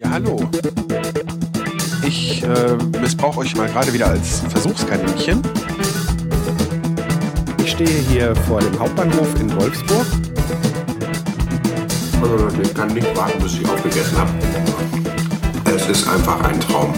[0.00, 0.38] Ja, hallo.
[2.06, 5.42] Ich äh, missbrauche euch mal gerade wieder als Versuchskaninchen.
[7.64, 10.06] Ich stehe hier vor dem Hauptbahnhof in Wolfsburg.
[12.22, 14.30] Also ich kann nicht warten, bis ich aufgegessen habe.
[15.64, 16.94] Es ist einfach ein Traum.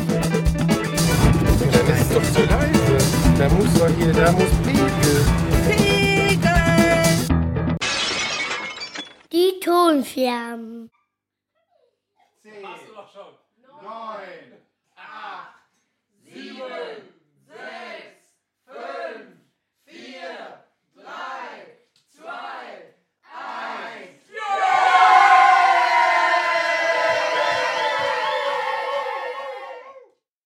[1.73, 2.99] Das ist doch zu leise.
[3.39, 5.25] Da muss doch hier, da muss Pegel.
[9.33, 10.70] Die Tonscherben.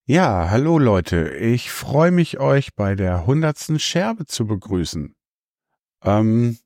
[0.07, 1.31] Ja, hallo Leute.
[1.31, 5.15] Ich freue mich, euch bei der hundertsten Scherbe zu begrüßen.
[6.03, 6.59] Ähm,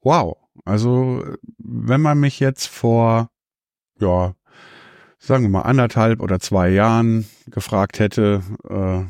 [0.00, 0.36] wow.
[0.64, 1.24] Also,
[1.58, 3.30] wenn man mich jetzt vor,
[3.98, 4.36] ja,
[5.18, 9.02] sagen wir mal anderthalb oder zwei Jahren gefragt hätte, äh,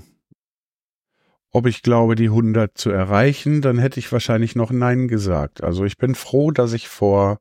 [1.50, 5.62] ob ich glaube, die 100 zu erreichen, dann hätte ich wahrscheinlich noch Nein gesagt.
[5.62, 7.38] Also ich bin froh, dass ich vor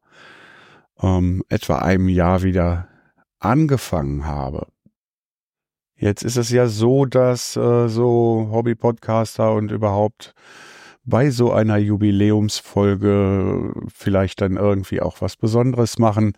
[1.02, 2.90] ähm, etwa einem Jahr wieder
[3.40, 4.68] angefangen habe.
[6.00, 10.34] Jetzt ist es ja so, dass äh, so Hobby-Podcaster und überhaupt
[11.04, 16.34] bei so einer Jubiläumsfolge vielleicht dann irgendwie auch was Besonderes machen.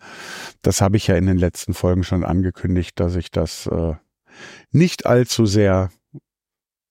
[0.62, 3.94] Das habe ich ja in den letzten Folgen schon angekündigt, dass ich das äh,
[4.72, 5.90] nicht allzu sehr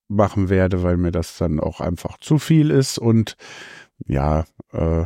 [0.08, 3.36] machen werde, weil mir das dann auch einfach zu viel ist und
[4.08, 5.06] ja, äh,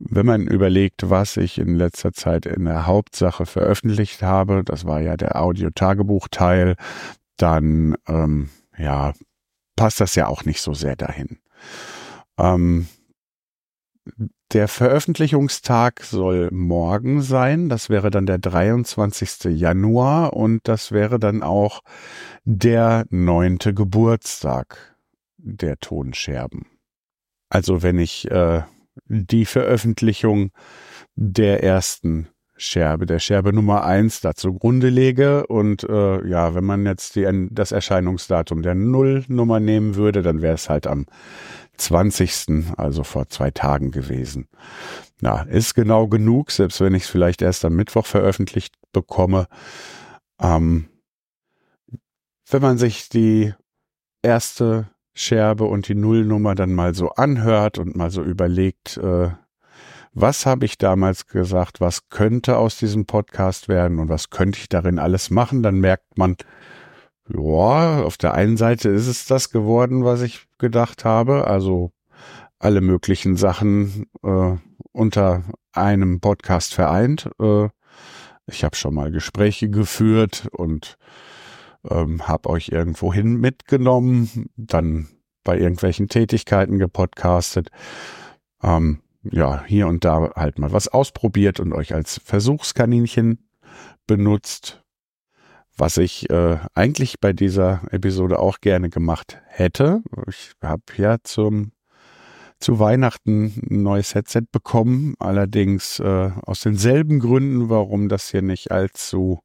[0.00, 5.00] wenn man überlegt, was ich in letzter Zeit in der Hauptsache veröffentlicht habe, das war
[5.00, 6.76] ja der Audio-Tagebuch-Teil,
[7.36, 9.12] dann ähm, ja,
[9.76, 11.38] passt das ja auch nicht so sehr dahin.
[12.38, 12.88] Ähm,
[14.52, 17.68] der Veröffentlichungstag soll morgen sein.
[17.68, 19.44] Das wäre dann der 23.
[19.58, 21.82] Januar und das wäre dann auch
[22.44, 24.96] der neunte Geburtstag
[25.36, 26.66] der Tonscherben.
[27.50, 28.62] Also wenn ich äh,
[29.06, 30.52] die Veröffentlichung
[31.14, 35.46] der ersten Scherbe, der Scherbe Nummer eins da zugrunde lege.
[35.46, 40.54] Und äh, ja, wenn man jetzt die, das Erscheinungsdatum der Nullnummer nehmen würde, dann wäre
[40.54, 41.06] es halt am
[41.78, 42.76] 20.
[42.76, 44.48] also vor zwei Tagen gewesen.
[45.20, 49.46] Na, ist genau genug, selbst wenn ich es vielleicht erst am Mittwoch veröffentlicht bekomme.
[50.40, 50.88] Ähm,
[52.50, 53.54] wenn man sich die
[54.22, 54.88] erste
[55.20, 59.30] Scherbe und die Nullnummer dann mal so anhört und mal so überlegt, äh,
[60.12, 64.68] was habe ich damals gesagt, was könnte aus diesem Podcast werden und was könnte ich
[64.68, 66.36] darin alles machen, dann merkt man,
[67.28, 71.92] ja, auf der einen Seite ist es das geworden, was ich gedacht habe, also
[72.58, 74.56] alle möglichen Sachen äh,
[74.92, 77.30] unter einem Podcast vereint.
[77.40, 77.68] Äh,
[78.46, 80.96] ich habe schon mal Gespräche geführt und
[81.88, 85.08] ähm, habe euch irgendwohin mitgenommen, dann
[85.44, 87.70] bei irgendwelchen Tätigkeiten gepodcastet.
[88.62, 93.48] Ähm, ja, hier und da halt mal was ausprobiert und euch als Versuchskaninchen
[94.06, 94.82] benutzt,
[95.76, 100.02] was ich äh, eigentlich bei dieser Episode auch gerne gemacht hätte.
[100.28, 101.72] Ich habe ja zum
[102.60, 108.70] zu Weihnachten ein neues Headset bekommen, allerdings äh, aus denselben Gründen, warum das hier nicht
[108.70, 109.40] allzu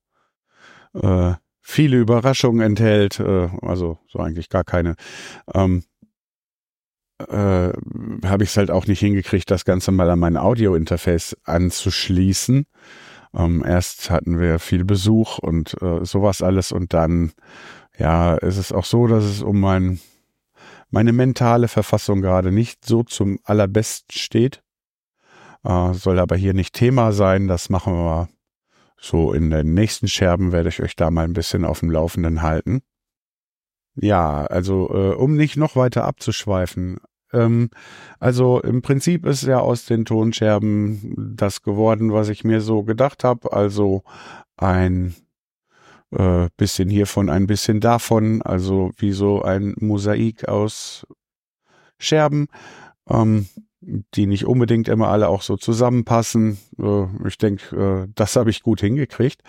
[0.93, 1.33] äh,
[1.67, 4.95] viele Überraschungen enthält, äh, also so eigentlich gar keine,
[5.53, 5.83] ähm,
[7.17, 7.73] äh,
[8.23, 12.67] habe ich es halt auch nicht hingekriegt, das Ganze mal an mein Audio-Interface anzuschließen.
[13.35, 17.31] Ähm, erst hatten wir viel Besuch und äh, sowas alles und dann,
[17.97, 19.99] ja, ist es auch so, dass es um mein,
[20.91, 24.61] meine mentale Verfassung gerade nicht so zum allerbesten steht.
[25.63, 28.29] Äh, soll aber hier nicht Thema sein, das machen wir
[29.05, 32.41] so in den nächsten Scherben werde ich euch da mal ein bisschen auf dem Laufenden
[32.41, 32.81] halten.
[33.95, 36.97] Ja, also äh, um nicht noch weiter abzuschweifen.
[37.31, 37.69] Ähm,
[38.19, 43.23] also im Prinzip ist ja aus den Tonscherben das geworden, was ich mir so gedacht
[43.23, 43.53] habe.
[43.53, 44.03] Also
[44.57, 45.15] ein
[46.11, 48.41] äh, bisschen hiervon, ein bisschen davon.
[48.41, 51.05] Also wie so ein Mosaik aus
[51.99, 52.47] Scherben.
[53.07, 53.47] Ähm,
[54.13, 56.57] die nicht unbedingt immer alle auch so zusammenpassen.
[57.25, 59.41] Ich denke, äh, das habe ich gut hingekriegt.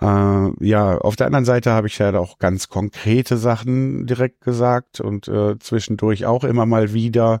[0.00, 5.00] Äh, ja, auf der anderen Seite habe ich ja auch ganz konkrete Sachen direkt gesagt
[5.00, 7.40] und äh, zwischendurch auch immer mal wieder.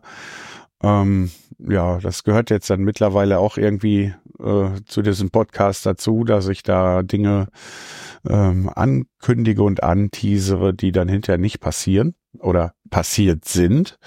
[0.82, 6.48] Ähm, ja, das gehört jetzt dann mittlerweile auch irgendwie äh, zu diesem Podcast dazu, dass
[6.48, 7.48] ich da Dinge
[8.28, 13.98] ähm, ankündige und anteasere, die dann hinterher nicht passieren oder passiert sind.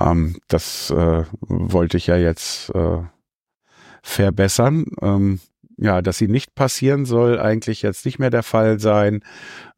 [0.00, 3.00] Ähm, das äh, wollte ich ja jetzt äh,
[4.02, 4.86] verbessern.
[5.02, 5.40] Ähm,
[5.78, 9.22] ja, dass sie nicht passieren soll, eigentlich jetzt nicht mehr der Fall sein.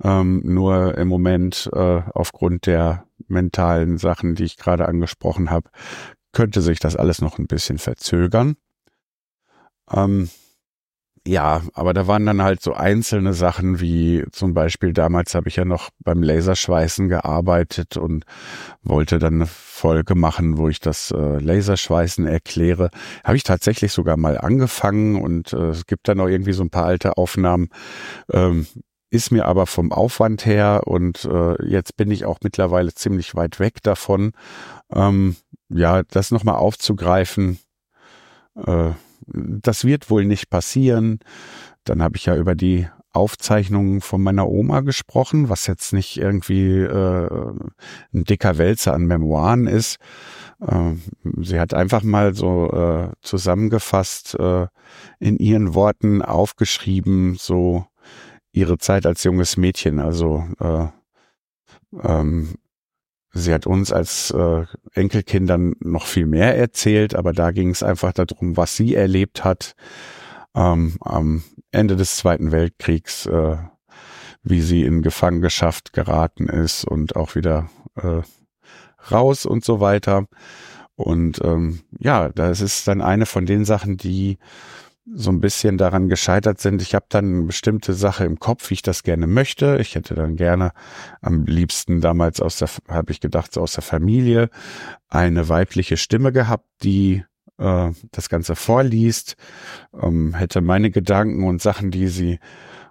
[0.02, 5.70] Ähm, nur im Moment äh, aufgrund der mentalen Sachen, die ich gerade angesprochen habe,
[6.38, 8.54] könnte sich das alles noch ein bisschen verzögern.
[9.92, 10.30] Ähm,
[11.26, 15.56] ja, aber da waren dann halt so einzelne Sachen wie zum Beispiel damals habe ich
[15.56, 18.24] ja noch beim Laserschweißen gearbeitet und
[18.84, 22.90] wollte dann eine Folge machen, wo ich das äh, Laserschweißen erkläre.
[23.24, 26.70] Habe ich tatsächlich sogar mal angefangen und äh, es gibt dann noch irgendwie so ein
[26.70, 27.70] paar alte Aufnahmen.
[28.32, 28.68] Ähm,
[29.10, 33.58] ist mir aber vom Aufwand her und äh, jetzt bin ich auch mittlerweile ziemlich weit
[33.58, 34.32] weg davon.
[34.94, 35.36] Ähm,
[35.68, 37.58] ja, das nochmal aufzugreifen,
[38.56, 38.92] äh,
[39.26, 41.20] das wird wohl nicht passieren.
[41.84, 46.80] Dann habe ich ja über die Aufzeichnungen von meiner Oma gesprochen, was jetzt nicht irgendwie
[46.80, 47.52] äh,
[48.12, 49.98] ein dicker Wälzer an Memoiren ist.
[50.60, 50.92] Äh,
[51.40, 54.66] sie hat einfach mal so äh, zusammengefasst äh,
[55.18, 57.86] in ihren Worten aufgeschrieben, so
[58.52, 60.00] ihre Zeit als junges Mädchen.
[60.00, 60.86] Also äh,
[62.02, 62.54] ähm,
[63.38, 68.12] Sie hat uns als äh, Enkelkindern noch viel mehr erzählt, aber da ging es einfach
[68.12, 69.74] darum, was sie erlebt hat
[70.54, 73.56] ähm, am Ende des Zweiten Weltkriegs, äh,
[74.42, 78.22] wie sie in Gefangenschaft geraten ist und auch wieder äh,
[79.10, 80.26] raus und so weiter.
[80.96, 84.38] Und ähm, ja, das ist dann eine von den Sachen, die
[85.14, 86.82] so ein bisschen daran gescheitert sind.
[86.82, 89.78] Ich habe dann eine bestimmte Sache im Kopf, wie ich das gerne möchte.
[89.80, 90.72] Ich hätte dann gerne
[91.20, 94.50] am liebsten damals aus der, habe ich gedacht, so aus der Familie
[95.08, 97.24] eine weibliche Stimme gehabt, die
[97.58, 99.36] äh, das Ganze vorliest,
[100.00, 102.38] ähm, hätte meine Gedanken und Sachen, die sie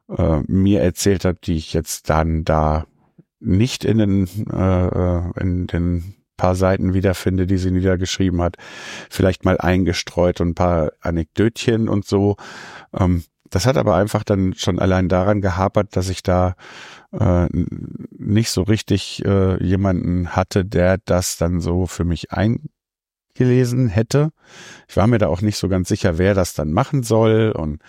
[0.09, 2.85] äh, mir erzählt hat, die ich jetzt dann da
[3.39, 8.55] nicht in den, äh, äh in den paar Seiten wiederfinde, die sie niedergeschrieben hat,
[9.09, 12.37] vielleicht mal eingestreut und ein paar Anekdötchen und so.
[12.93, 16.55] Ähm, das hat aber einfach dann schon allein daran gehapert, dass ich da
[17.11, 24.31] äh, nicht so richtig äh, jemanden hatte, der das dann so für mich eingelesen hätte.
[24.87, 27.81] Ich war mir da auch nicht so ganz sicher, wer das dann machen soll und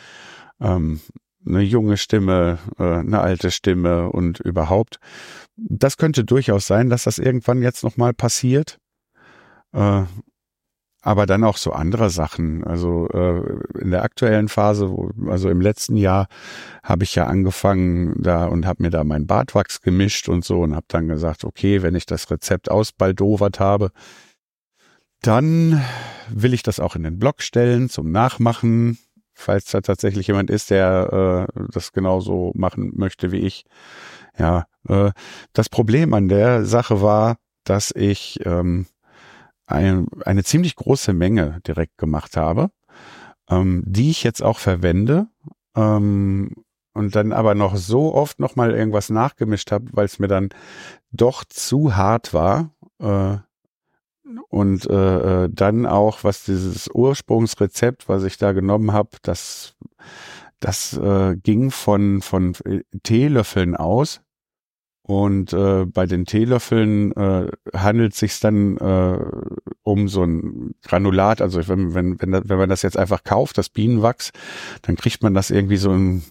[0.61, 1.01] ähm,
[1.47, 5.01] eine junge Stimme, äh, eine alte Stimme und überhaupt
[5.59, 8.79] das könnte durchaus sein, dass das irgendwann jetzt nochmal passiert.
[9.73, 10.05] Äh,
[11.03, 12.65] aber dann auch so andere Sachen.
[12.65, 16.27] Also äh, in der aktuellen Phase, wo, also im letzten Jahr,
[16.83, 20.75] habe ich ja angefangen da und habe mir da mein Bartwachs gemischt und so und
[20.75, 23.91] habe dann gesagt, okay, wenn ich das Rezept ausbaldowert habe,
[25.23, 25.83] dann
[26.29, 28.99] will ich das auch in den Blog stellen zum Nachmachen,
[29.39, 33.65] falls da tatsächlich jemand ist, der äh, das genauso machen möchte wie ich.
[34.39, 35.13] Ja, äh,
[35.53, 38.87] das Problem an der Sache war, dass ich ähm,
[39.67, 42.71] ein, eine ziemlich große Menge direkt gemacht habe,
[43.49, 45.29] ähm, die ich jetzt auch verwende
[45.77, 46.55] ähm,
[46.95, 50.49] und dann aber noch so oft noch mal irgendwas nachgemischt habe, weil es mir dann
[51.13, 52.71] doch zu hart war.
[53.01, 53.39] Äh,
[54.49, 59.75] und äh, äh, dann auch, was dieses Ursprungsrezept, was ich da genommen habe, das,
[60.61, 62.55] das äh, ging von, von
[63.03, 64.21] Teelöffeln aus.
[65.03, 69.19] Und äh, bei den Teelöffeln äh, handelt es sich dann äh,
[69.83, 71.41] um so ein Granulat.
[71.41, 74.33] Also wenn, wenn, wenn, wenn man das jetzt einfach kauft, das Bienenwachs,
[74.83, 76.25] dann kriegt man das irgendwie so ein,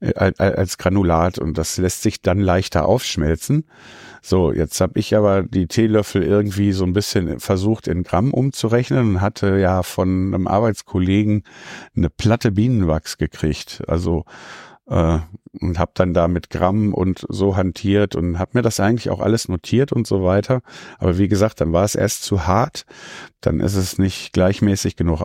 [0.00, 3.66] äh, als Granulat und das lässt sich dann leichter aufschmelzen.
[4.22, 9.10] So, jetzt habe ich aber die Teelöffel irgendwie so ein bisschen versucht in Gramm umzurechnen
[9.10, 11.44] und hatte ja von einem Arbeitskollegen
[11.96, 13.82] eine Platte Bienenwachs gekriegt.
[13.86, 14.24] Also
[14.88, 15.18] äh,
[15.60, 19.20] und habe dann da mit Gramm und so hantiert und habe mir das eigentlich auch
[19.20, 20.60] alles notiert und so weiter.
[20.98, 22.84] Aber wie gesagt, dann war es erst zu hart,
[23.40, 25.22] dann ist es nicht gleichmäßig genug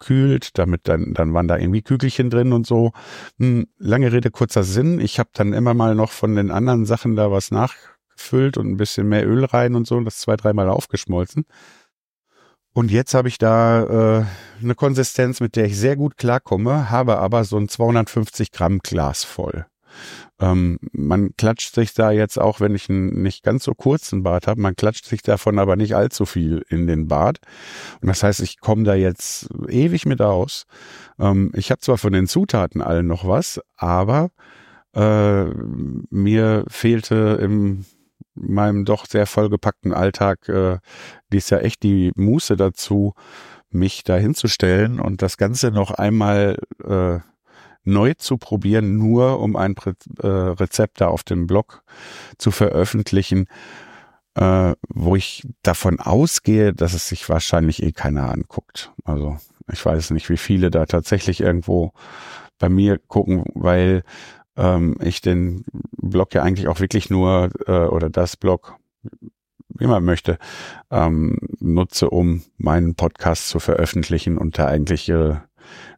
[0.00, 2.92] ausgekühlt, damit dann dann waren da irgendwie Kügelchen drin und so.
[3.38, 5.00] Hm, lange Rede kurzer Sinn.
[5.00, 8.76] Ich habe dann immer mal noch von den anderen Sachen da was nachgefüllt und ein
[8.76, 11.44] bisschen mehr Öl rein und so und das zwei dreimal aufgeschmolzen.
[12.72, 14.24] Und jetzt habe ich da äh,
[14.62, 19.24] eine Konsistenz, mit der ich sehr gut klarkomme, habe aber so ein 250 Gramm Glas
[19.24, 19.66] voll.
[20.38, 24.46] Ähm, man klatscht sich da jetzt auch, wenn ich einen nicht ganz so kurzen Bart
[24.46, 27.38] habe, man klatscht sich davon aber nicht allzu viel in den Bart.
[28.00, 30.64] Und das heißt, ich komme da jetzt ewig mit aus.
[31.18, 34.30] Ähm, ich habe zwar von den Zutaten allen noch was, aber
[34.94, 35.44] äh,
[36.10, 37.84] mir fehlte im
[38.34, 40.78] meinem doch sehr vollgepackten Alltag äh,
[41.32, 43.14] dies ja echt die Muße dazu,
[43.70, 47.18] mich da hinzustellen und das Ganze noch einmal äh,
[47.84, 49.74] neu zu probieren, nur um ein
[50.22, 51.82] äh, Rezept da auf dem Blog
[52.38, 53.46] zu veröffentlichen,
[54.34, 58.92] äh, wo ich davon ausgehe, dass es sich wahrscheinlich eh keiner anguckt.
[59.04, 59.38] Also
[59.72, 61.92] ich weiß nicht, wie viele da tatsächlich irgendwo
[62.58, 64.02] bei mir gucken, weil
[64.56, 65.64] ähm, ich den
[65.96, 68.76] Blog ja eigentlich auch wirklich nur äh, oder das Blog,
[69.68, 70.38] wie man möchte,
[70.90, 75.36] ähm, nutze, um meinen Podcast zu veröffentlichen und da eigentlich äh,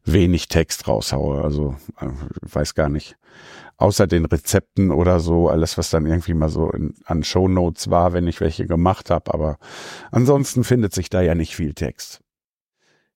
[0.05, 1.43] wenig Text raushaue.
[1.43, 2.09] Also äh,
[2.43, 3.17] weiß gar nicht.
[3.77, 8.13] Außer den Rezepten oder so, alles, was dann irgendwie mal so in, an Shownotes war,
[8.13, 9.33] wenn ich welche gemacht habe.
[9.33, 9.59] Aber
[10.11, 12.21] ansonsten findet sich da ja nicht viel Text.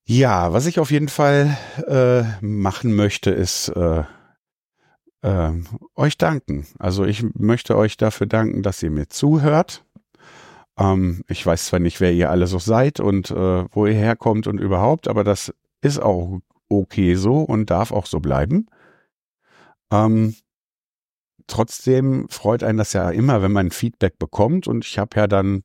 [0.04, 1.56] Ja, was ich auf jeden Fall
[1.88, 4.04] äh, machen möchte, ist äh,
[5.22, 5.50] äh,
[5.96, 6.66] euch danken.
[6.78, 9.84] Also ich möchte euch dafür danken, dass ihr mir zuhört.
[10.78, 14.46] Ähm, ich weiß zwar nicht, wer ihr alle so seid und äh, wo ihr herkommt
[14.46, 18.66] und überhaupt, aber das ist auch okay so und darf auch so bleiben.
[19.90, 20.34] Ähm,
[21.46, 24.66] trotzdem freut einen das ja immer, wenn man Feedback bekommt.
[24.66, 25.62] Und ich habe ja dann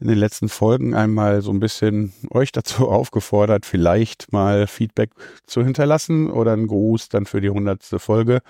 [0.00, 5.10] in den letzten Folgen einmal so ein bisschen euch dazu aufgefordert, vielleicht mal Feedback
[5.46, 8.40] zu hinterlassen oder einen Gruß dann für die hundertste Folge.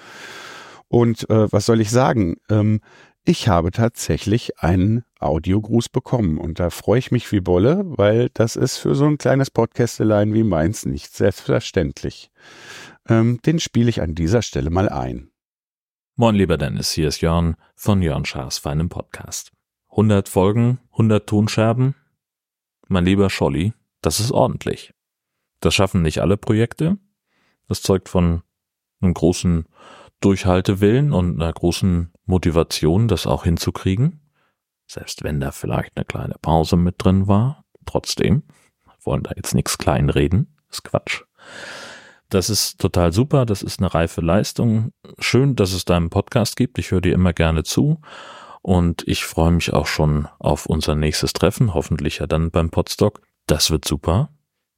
[0.88, 2.37] Und äh, was soll ich sagen?
[2.50, 2.80] Ähm,
[3.25, 8.57] ich habe tatsächlich einen Audiogruß bekommen und da freue ich mich wie Bolle, weil das
[8.57, 12.31] ist für so ein kleines Podcastelein wie meins nicht selbstverständlich.
[13.09, 15.31] Ähm, den spiele ich an dieser Stelle mal ein.
[16.16, 19.52] Moin lieber Dennis, hier ist Jörn von Jörn Schaas feinem Podcast.
[19.90, 21.95] 100 Folgen, 100 Tonscherben?
[22.88, 24.93] Mein lieber Scholli, das ist ordentlich.
[25.61, 26.99] Das schaffen nicht alle Projekte.
[27.69, 28.43] Das zeugt von
[29.00, 29.66] einem großen
[30.21, 34.21] Durchhaltewillen und einer großen Motivation, das auch hinzukriegen.
[34.86, 37.64] Selbst wenn da vielleicht eine kleine Pause mit drin war.
[37.86, 38.42] Trotzdem,
[39.06, 40.56] wollen da jetzt nichts kleinreden.
[40.70, 41.22] Ist Quatsch.
[42.30, 44.90] Das ist total super, das ist eine reife Leistung.
[45.18, 46.78] Schön, dass es da einen Podcast gibt.
[46.78, 48.00] Ich höre dir immer gerne zu.
[48.62, 53.20] Und ich freue mich auch schon auf unser nächstes Treffen, hoffentlich ja dann beim Podstock.
[53.46, 54.30] Das wird super.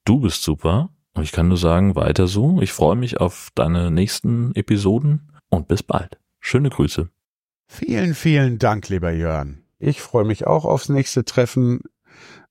[0.04, 0.90] Du bist super.
[1.14, 2.60] Und ich kann nur sagen, weiter so.
[2.60, 6.18] Ich freue mich auf deine nächsten Episoden und bis bald.
[6.40, 7.08] Schöne Grüße.
[7.68, 9.65] Vielen, vielen Dank, lieber Jörn.
[9.78, 11.80] Ich freue mich auch aufs nächste Treffen.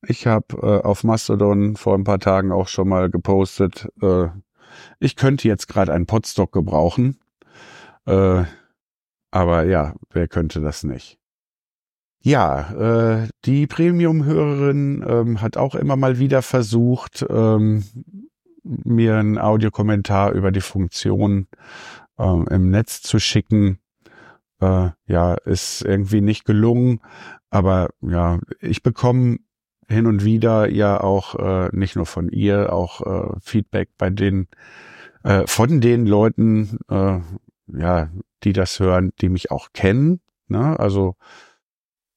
[0.07, 4.27] Ich habe äh, auf Mastodon vor ein paar Tagen auch schon mal gepostet, äh,
[4.99, 7.19] ich könnte jetzt gerade einen Podstock gebrauchen.
[8.05, 8.43] Äh,
[9.31, 11.17] aber ja, wer könnte das nicht?
[12.21, 12.71] Ja,
[13.23, 17.83] äh, die Premium-Hörerin ähm, hat auch immer mal wieder versucht, ähm,
[18.63, 21.47] mir einen Audiokommentar über die Funktion
[22.17, 23.79] ähm, im Netz zu schicken.
[24.65, 27.01] Äh, ja, ist irgendwie nicht gelungen,
[27.49, 29.37] aber ja, ich bekomme
[29.87, 34.47] hin und wieder ja auch äh, nicht nur von ihr, auch äh, Feedback bei den
[35.23, 37.19] äh, von den Leuten, äh,
[37.67, 38.09] ja,
[38.43, 40.21] die das hören, die mich auch kennen.
[40.47, 40.79] Ne?
[40.79, 41.15] Also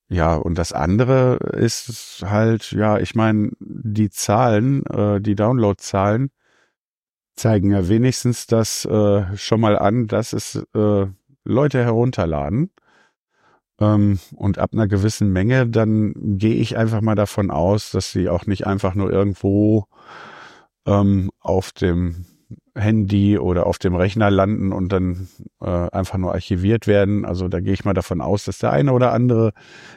[0.09, 6.31] ja, und das andere ist halt, ja, ich meine, die Zahlen, äh, die Downloadzahlen
[7.37, 11.07] zeigen ja wenigstens das äh, schon mal an, dass es äh,
[11.49, 12.71] Leute herunterladen.
[13.81, 18.29] Ähm, und ab einer gewissen Menge, dann gehe ich einfach mal davon aus, dass sie
[18.29, 19.87] auch nicht einfach nur irgendwo
[20.87, 22.27] ähm, auf dem
[22.75, 25.29] Handy oder auf dem Rechner landen und dann
[25.61, 27.25] äh, einfach nur archiviert werden.
[27.25, 29.53] Also da gehe ich mal davon aus, dass der eine oder andere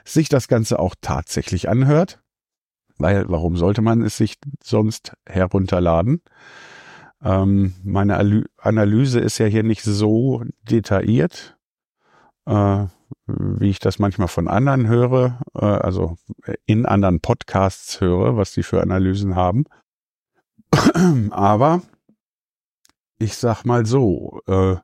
[0.06, 2.20] sich das Ganze auch tatsächlich anhört.
[2.98, 6.22] Weil warum sollte man es sich sonst herunterladen?
[7.24, 11.58] Ähm, meine Analyse ist ja hier nicht so detailliert.
[12.46, 12.86] Äh,
[13.28, 16.18] wie ich das manchmal von anderen höre, äh, also
[16.66, 19.66] in anderen Podcasts höre, was die für Analysen haben.
[21.32, 21.82] Aber
[23.20, 24.78] ich sag mal so, äh,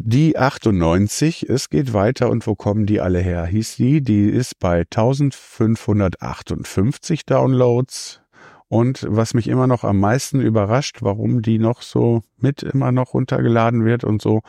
[0.00, 3.44] Die 98, es geht weiter und wo kommen die alle her?
[3.46, 8.20] Hieß die, die ist bei 1558 Downloads.
[8.68, 13.14] Und was mich immer noch am meisten überrascht, warum die noch so mit immer noch
[13.14, 14.42] runtergeladen wird und so,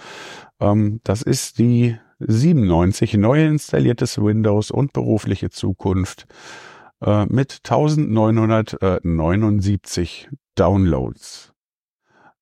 [0.59, 6.27] ähm, das ist die 97 neu installiertes Windows und berufliche Zukunft
[7.01, 11.51] äh, mit 1979 Downloads.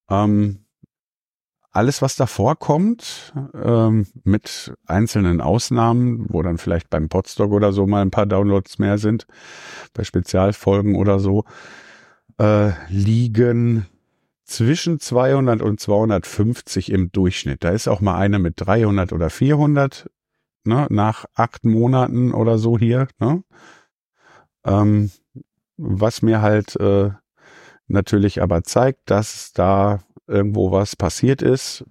[0.10, 0.60] Ähm,
[1.72, 7.86] alles, was davor kommt, ähm, mit einzelnen Ausnahmen, wo dann vielleicht beim Podstock oder so
[7.86, 9.28] mal ein paar Downloads mehr sind,
[9.94, 11.44] bei Spezialfolgen oder so,
[12.40, 13.86] äh, liegen
[14.48, 17.64] zwischen 200 und 250 im Durchschnitt.
[17.64, 20.10] Da ist auch mal eine mit 300 oder 400
[20.64, 23.08] ne, nach acht Monaten oder so hier.
[23.20, 23.44] Ne?
[24.66, 25.12] Ähm,
[25.78, 27.12] was mir halt äh,
[27.88, 31.86] natürlich aber zeigt, dass da irgendwo was passiert ist.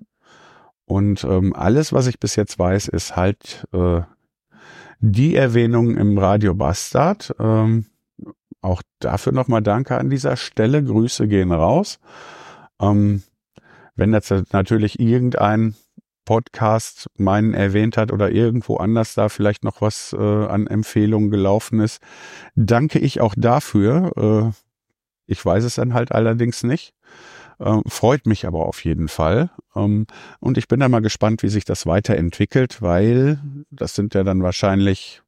[0.87, 4.03] Und ähm, alles, was ich bis jetzt weiß, ist halt äh,
[5.01, 7.35] die Erwähnung im Radio Bastard.
[7.39, 7.87] Ähm,
[8.63, 10.83] auch dafür nochmal Danke an dieser Stelle.
[10.83, 11.99] Grüße gehen raus.
[12.81, 13.23] Ähm,
[13.95, 15.75] wenn jetzt natürlich irgendein
[16.27, 21.81] Podcast meinen erwähnt hat oder irgendwo anders da vielleicht noch was äh, an Empfehlungen gelaufen
[21.81, 22.03] ist,
[22.55, 24.13] danke ich auch dafür.
[24.17, 24.53] Äh,
[25.27, 26.95] ich weiß es dann halt allerdings nicht.
[27.59, 29.51] Äh, freut mich aber auf jeden Fall.
[29.75, 30.07] Ähm,
[30.41, 33.39] und ich bin da mal gespannt, wie sich das weiterentwickelt, weil
[33.71, 35.23] das sind ja dann wahrscheinlich,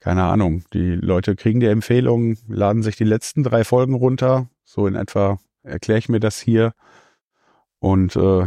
[0.00, 4.86] keine Ahnung, die Leute kriegen die Empfehlungen, laden sich die letzten drei Folgen runter, so
[4.86, 6.72] in etwa erkläre ich mir das hier.
[7.78, 8.46] Und äh,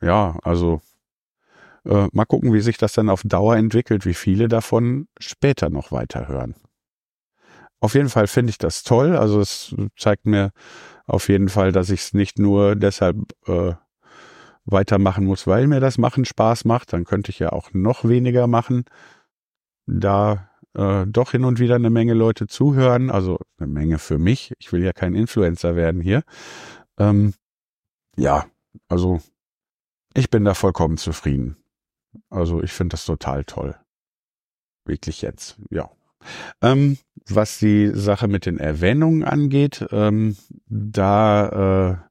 [0.00, 0.80] ja, also
[1.84, 5.90] äh, mal gucken, wie sich das dann auf Dauer entwickelt, wie viele davon später noch
[5.92, 6.54] weiterhören.
[7.80, 9.16] Auf jeden Fall finde ich das toll.
[9.16, 10.50] Also es zeigt mir
[11.06, 13.72] auf jeden Fall, dass ich es nicht nur deshalb äh,
[14.64, 16.92] weitermachen muss, weil mir das Machen Spaß macht.
[16.92, 18.84] Dann könnte ich ja auch noch weniger machen.
[19.86, 24.52] Da äh, doch hin und wieder eine Menge Leute zuhören, also eine Menge für mich.
[24.58, 26.22] Ich will ja kein Influencer werden hier.
[26.98, 27.34] Ähm,
[28.16, 28.46] ja,
[28.88, 29.20] also
[30.14, 31.56] ich bin da vollkommen zufrieden.
[32.30, 33.76] Also ich finde das total toll.
[34.84, 35.90] Wirklich jetzt, ja.
[36.60, 42.08] Ähm, was die Sache mit den Erwähnungen angeht, ähm, da äh,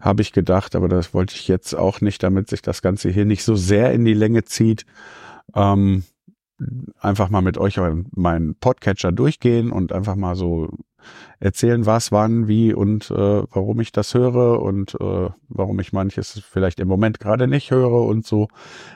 [0.00, 3.24] habe ich gedacht, aber das wollte ich jetzt auch nicht, damit sich das Ganze hier
[3.24, 4.86] nicht so sehr in die Länge zieht.
[5.54, 6.04] Ähm,
[6.98, 7.78] einfach mal mit euch
[8.12, 10.70] meinen Podcatcher durchgehen und einfach mal so
[11.38, 16.40] erzählen, was, wann, wie und äh, warum ich das höre und äh, warum ich manches
[16.40, 18.48] vielleicht im Moment gerade nicht höre und so.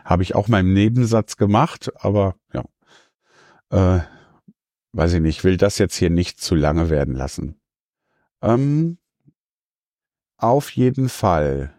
[0.04, 2.64] Habe ich auch meinen Nebensatz gemacht, aber ja,
[3.70, 4.00] äh,
[4.92, 7.60] weiß ich nicht, will das jetzt hier nicht zu lange werden lassen.
[8.42, 8.98] Ähm,
[10.36, 11.74] auf jeden Fall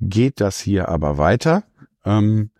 [0.00, 1.64] geht das hier aber weiter.
[2.04, 2.50] Ähm,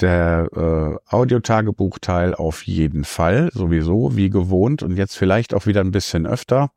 [0.00, 5.92] der äh, Audiotagebuchteil auf jeden Fall, sowieso, wie gewohnt und jetzt vielleicht auch wieder ein
[5.92, 6.70] bisschen öfter.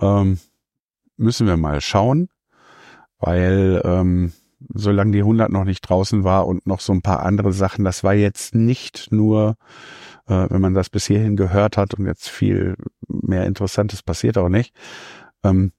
[0.00, 0.38] Ähm,
[1.16, 2.28] müssen wir mal schauen,
[3.18, 4.32] weil ähm,
[4.74, 8.04] solange die 100 noch nicht draußen war und noch so ein paar andere Sachen, das
[8.04, 9.56] war jetzt nicht nur,
[10.26, 12.76] äh, wenn man das bis hierhin gehört hat und jetzt viel
[13.08, 14.74] mehr Interessantes passiert auch nicht,
[15.42, 15.72] ähm,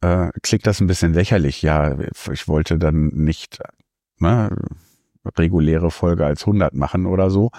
[0.00, 1.62] äh, klingt das ein bisschen lächerlich.
[1.62, 1.98] Ja,
[2.32, 3.60] ich wollte dann nicht,
[4.18, 4.50] ne,
[5.36, 7.50] reguläre Folge als 100 machen oder so.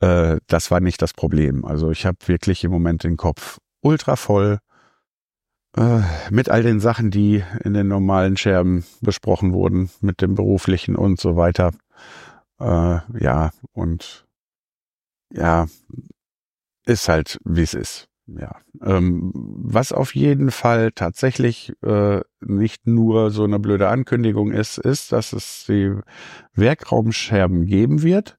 [0.00, 1.64] Äh, das war nicht das Problem.
[1.64, 4.58] Also ich habe wirklich im Moment den Kopf ultra voll
[5.76, 10.96] äh, mit all den Sachen, die in den normalen Scherben besprochen wurden, mit dem beruflichen
[10.96, 11.72] und so weiter.
[12.60, 14.26] Äh, ja, und
[15.32, 15.66] ja,
[16.84, 23.30] ist halt, wie es ist ja, ähm, was auf jeden Fall tatsächlich äh, nicht nur
[23.30, 25.94] so eine blöde Ankündigung ist, ist, dass es die
[26.54, 28.38] Werkraumscherben geben wird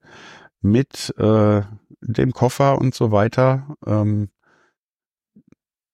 [0.62, 1.62] mit äh,
[2.01, 3.75] dem Koffer und so weiter.
[3.86, 4.29] Ähm,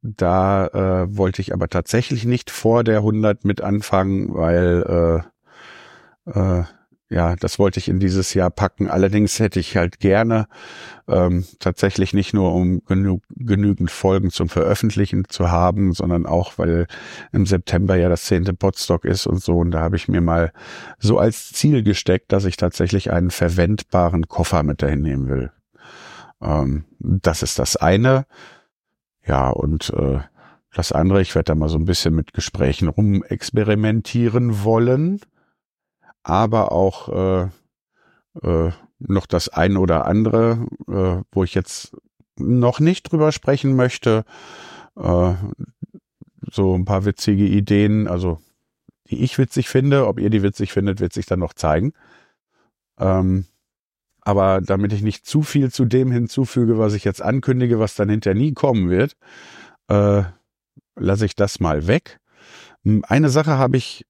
[0.01, 5.23] da äh, wollte ich aber tatsächlich nicht vor der 100 mit anfangen, weil
[6.25, 6.63] äh, äh,
[7.09, 8.87] ja, das wollte ich in dieses Jahr packen.
[8.87, 10.47] Allerdings hätte ich halt gerne
[11.07, 16.85] ähm, tatsächlich nicht nur um genü genügend Folgen zum Veröffentlichen zu haben, sondern auch, weil
[17.31, 19.57] im September ja das zehnte Podstock ist und so.
[19.57, 20.51] Und da habe ich mir mal
[20.99, 25.51] so als Ziel gesteckt, dass ich tatsächlich einen verwendbaren Koffer mit dahin nehmen will.
[26.41, 28.27] Ähm, das ist das eine.
[29.25, 30.19] Ja, und äh,
[30.75, 35.21] das andere, ich werde da mal so ein bisschen mit Gesprächen rumexperimentieren wollen,
[36.23, 37.49] aber auch äh,
[38.43, 41.95] äh, noch das ein oder andere, äh, wo ich jetzt
[42.37, 44.25] noch nicht drüber sprechen möchte.
[44.95, 45.33] Äh,
[46.51, 48.39] so ein paar witzige Ideen, also
[49.09, 50.07] die ich witzig finde.
[50.07, 51.93] Ob ihr die witzig findet, wird sich dann noch zeigen.
[52.97, 53.45] Ähm,
[54.21, 58.09] aber damit ich nicht zu viel zu dem hinzufüge, was ich jetzt ankündige, was dann
[58.09, 59.15] hinterher nie kommen wird,
[59.87, 60.23] äh,
[60.95, 62.19] lasse ich das mal weg.
[62.83, 64.05] Hm, eine Sache habe ich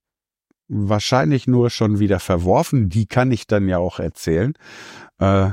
[0.69, 4.53] wahrscheinlich nur schon wieder verworfen, die kann ich dann ja auch erzählen.
[5.19, 5.51] Äh,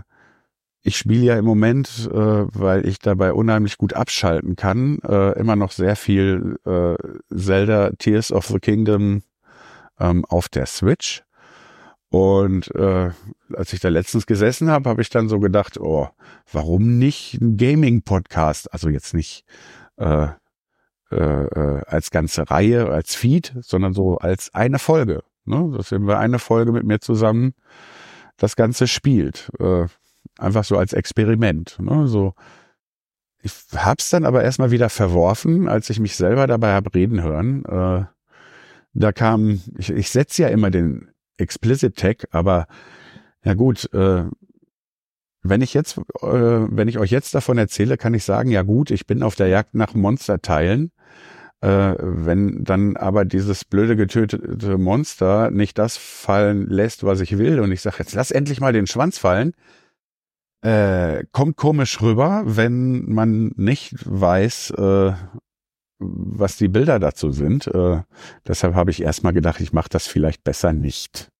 [0.83, 5.57] ich spiele ja im Moment, äh, weil ich dabei unheimlich gut abschalten kann, äh, immer
[5.57, 6.95] noch sehr viel äh,
[7.35, 9.23] Zelda Tears of the Kingdom
[9.99, 11.25] ähm, auf der Switch.
[12.09, 13.11] Und äh,
[13.53, 16.09] als ich da letztens gesessen habe, habe ich dann so gedacht, oh,
[16.53, 18.73] warum nicht ein Gaming-Podcast?
[18.73, 19.45] Also jetzt nicht
[19.97, 20.29] äh,
[21.11, 25.23] äh, äh, als ganze Reihe, als Feed, sondern so als eine Folge.
[25.45, 25.73] Ne?
[25.77, 27.55] Dass wir eine Folge mit mir zusammen
[28.37, 29.51] das Ganze spielt.
[29.59, 29.87] Äh,
[30.39, 31.79] einfach so als Experiment.
[31.81, 32.09] Ne?
[32.09, 32.35] So,
[33.43, 37.65] ich hab's dann aber erstmal wieder verworfen, als ich mich selber dabei hab reden hören.
[37.65, 38.05] Äh,
[38.93, 42.67] da kam, ich, ich setze ja immer den Explicit Tag, aber
[43.45, 44.25] ja gut, äh,
[45.49, 48.91] wenn ich jetzt, äh, wenn ich euch jetzt davon erzähle, kann ich sagen, ja gut,
[48.91, 50.93] ich bin auf der Jagd nach Monsterteilen.
[51.63, 57.61] Äh, wenn dann aber dieses blöde getötete Monster nicht das fallen lässt, was ich will,
[57.61, 59.55] und ich sage, jetzt lass endlich mal den Schwanz fallen,
[60.63, 65.13] äh, kommt komisch rüber, wenn man nicht weiß, äh,
[65.99, 67.67] was die Bilder dazu sind.
[67.69, 68.03] Äh,
[68.47, 71.31] deshalb habe ich erstmal gedacht, ich mache das vielleicht besser nicht.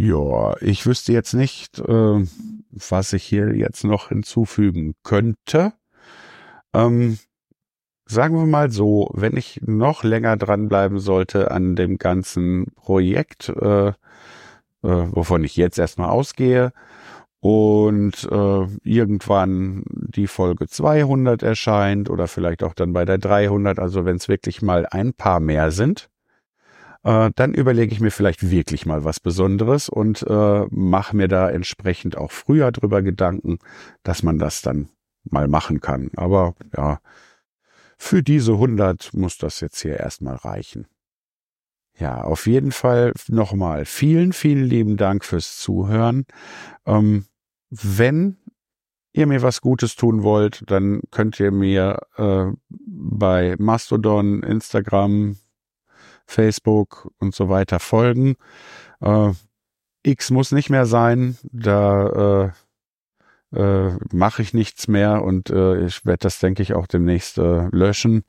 [0.00, 2.24] Ja, ich wüsste jetzt nicht, äh,
[2.70, 5.72] was ich hier jetzt noch hinzufügen könnte.
[6.72, 7.18] Ähm,
[8.06, 13.88] sagen wir mal so, wenn ich noch länger dranbleiben sollte an dem ganzen Projekt, äh,
[13.88, 13.94] äh,
[14.82, 16.72] wovon ich jetzt erstmal ausgehe,
[17.40, 24.04] und äh, irgendwann die Folge 200 erscheint oder vielleicht auch dann bei der 300, also
[24.04, 26.08] wenn es wirklich mal ein paar mehr sind,
[27.04, 31.50] äh, dann überlege ich mir vielleicht wirklich mal was Besonderes und äh, mache mir da
[31.50, 33.58] entsprechend auch früher drüber Gedanken,
[34.02, 34.88] dass man das dann
[35.24, 36.10] mal machen kann.
[36.16, 37.00] Aber ja,
[37.98, 40.86] für diese 100 muss das jetzt hier erstmal reichen.
[41.98, 46.26] Ja, auf jeden Fall nochmal vielen, vielen lieben Dank fürs Zuhören.
[46.86, 47.26] Ähm,
[47.70, 48.36] wenn
[49.12, 55.36] ihr mir was Gutes tun wollt, dann könnt ihr mir äh, bei Mastodon, Instagram,
[56.28, 58.36] Facebook und so weiter folgen.
[59.00, 59.32] Äh,
[60.02, 62.52] X muss nicht mehr sein, da
[63.52, 67.38] äh, äh, mache ich nichts mehr und äh, ich werde das, denke ich, auch demnächst
[67.38, 68.24] äh, löschen.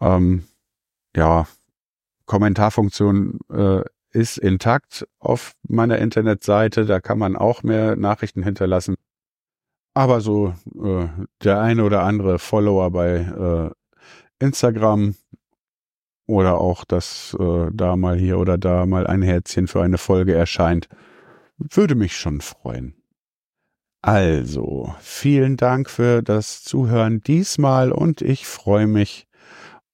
[0.00, 0.44] Ähm,
[1.16, 1.46] ja,
[2.26, 6.84] Kommentarfunktion äh, ist intakt auf meiner Internetseite.
[6.84, 8.96] Da kann man auch mehr Nachrichten hinterlassen.
[9.94, 11.06] Aber so äh,
[11.44, 13.70] der eine oder andere Follower bei äh,
[14.44, 15.14] Instagram
[16.26, 20.34] oder auch, dass äh, da mal hier oder da mal ein Herzchen für eine Folge
[20.34, 20.88] erscheint,
[21.58, 22.94] würde mich schon freuen.
[24.02, 29.26] Also, vielen Dank für das Zuhören diesmal und ich freue mich,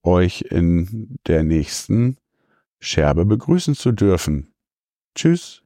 [0.03, 2.17] euch in der nächsten
[2.79, 4.53] Scherbe begrüßen zu dürfen.
[5.15, 5.60] Tschüss.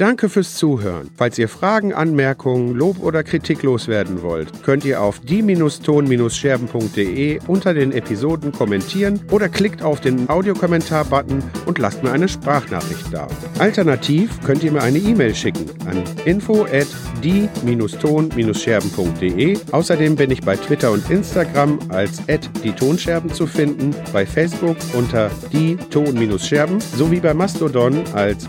[0.00, 1.10] Danke fürs Zuhören.
[1.14, 7.92] Falls ihr Fragen, Anmerkungen, Lob oder Kritik loswerden wollt, könnt ihr auf die-ton-scherben.de unter den
[7.92, 13.28] Episoden kommentieren oder klickt auf den Audiokommentar-Button und lasst mir eine Sprachnachricht da.
[13.58, 16.86] Alternativ könnt ihr mir eine E-Mail schicken an info at
[17.22, 19.58] die-ton-scherben.de.
[19.70, 22.22] Außerdem bin ich bei Twitter und Instagram als
[22.64, 28.48] die Tonscherben zu finden, bei Facebook unter die Ton-Scherben sowie bei Mastodon als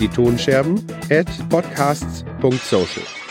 [0.00, 3.25] die Tonscherben at podcasts.social.